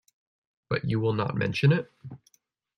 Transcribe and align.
But 0.67 0.85
you 0.85 0.99
will 0.99 1.13
not 1.13 1.37
mention 1.37 1.71
it? 1.71 1.91